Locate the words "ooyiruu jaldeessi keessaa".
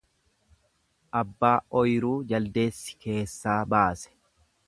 1.81-3.61